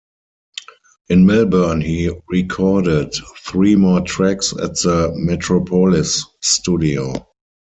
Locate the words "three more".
3.45-4.01